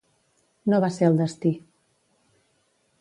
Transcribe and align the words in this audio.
No 0.73 0.79
va 0.85 0.89
ser 0.95 1.09
el 1.09 1.19
destí. 1.19 1.53